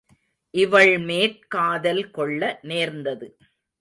இவள்மேற் 0.53 1.37
காதல் 1.47 2.11
கொள்ள 2.11 2.59
நேர்ந்தது. 2.61 3.29